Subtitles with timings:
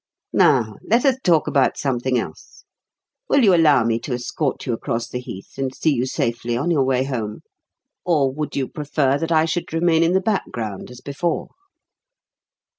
[0.33, 2.63] Now let us talk about something else.
[3.29, 6.71] Will you allow me to escort you across the heath and see you safely on
[6.71, 7.41] your way home?
[8.03, 11.49] Or would you prefer that I should remain in the background as before?"